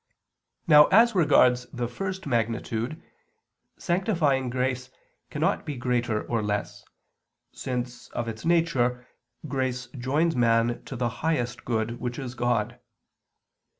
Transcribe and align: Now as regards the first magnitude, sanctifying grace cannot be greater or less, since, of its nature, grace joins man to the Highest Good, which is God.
Now 0.65 0.87
as 0.87 1.13
regards 1.13 1.67
the 1.71 1.87
first 1.87 2.25
magnitude, 2.25 2.99
sanctifying 3.77 4.49
grace 4.49 4.89
cannot 5.29 5.63
be 5.63 5.75
greater 5.75 6.23
or 6.23 6.41
less, 6.41 6.83
since, 7.51 8.07
of 8.09 8.27
its 8.27 8.43
nature, 8.43 9.05
grace 9.47 9.85
joins 9.95 10.35
man 10.35 10.81
to 10.85 10.95
the 10.95 11.19
Highest 11.23 11.65
Good, 11.65 11.99
which 11.99 12.17
is 12.17 12.33
God. 12.33 12.79